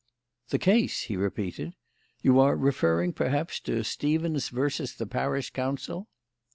"The 0.49 0.57
case?" 0.57 1.01
he 1.03 1.15
repeated. 1.15 1.75
"You 2.23 2.39
are 2.39 2.55
referring, 2.57 3.13
perhaps, 3.13 3.59
to 3.59 3.83
Stevens 3.83 4.49
versus 4.49 4.95
the 4.95 5.05
Parish 5.05 5.51
Council?" 5.51 6.07